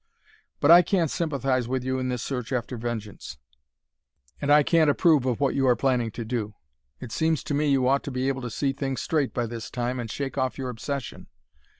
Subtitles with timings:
[0.59, 3.37] But I can't sympathize with you in this search after vengeance,
[4.41, 6.55] and I can't approve of what you are planning to do.
[6.99, 9.69] It seems to me you ought to be able to see things straight by this
[9.69, 11.27] time and shake off your obsession.